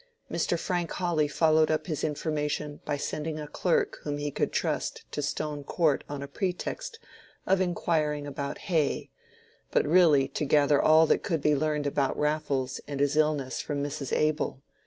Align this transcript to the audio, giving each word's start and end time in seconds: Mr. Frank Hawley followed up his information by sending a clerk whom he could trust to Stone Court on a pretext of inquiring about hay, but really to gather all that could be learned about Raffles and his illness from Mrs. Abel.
Mr. 0.31 0.57
Frank 0.57 0.93
Hawley 0.93 1.27
followed 1.27 1.69
up 1.69 1.85
his 1.85 2.03
information 2.03 2.81
by 2.85 2.97
sending 2.97 3.39
a 3.39 3.47
clerk 3.47 3.99
whom 4.01 4.17
he 4.17 4.31
could 4.31 4.51
trust 4.51 5.05
to 5.11 5.21
Stone 5.21 5.63
Court 5.65 6.03
on 6.09 6.23
a 6.23 6.27
pretext 6.27 6.97
of 7.45 7.61
inquiring 7.61 8.25
about 8.25 8.57
hay, 8.71 9.11
but 9.69 9.85
really 9.85 10.27
to 10.27 10.43
gather 10.43 10.81
all 10.81 11.05
that 11.05 11.21
could 11.21 11.39
be 11.43 11.55
learned 11.55 11.85
about 11.85 12.17
Raffles 12.17 12.81
and 12.87 12.99
his 12.99 13.15
illness 13.15 13.61
from 13.61 13.83
Mrs. 13.83 14.11
Abel. 14.17 14.63